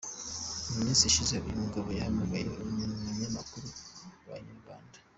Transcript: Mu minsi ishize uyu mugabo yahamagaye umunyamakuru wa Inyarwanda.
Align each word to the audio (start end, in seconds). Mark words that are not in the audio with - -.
Mu 0.69 0.77
minsi 0.85 1.03
ishize 1.05 1.35
uyu 1.45 1.61
mugabo 1.65 1.87
yahamagaye 1.97 2.45
umunyamakuru 2.63 3.67
wa 4.27 4.35
Inyarwanda. 4.41 4.97